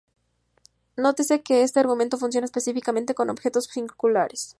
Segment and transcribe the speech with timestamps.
[0.95, 4.49] Nótese que este argumento funciona específicamente con objetos circulares.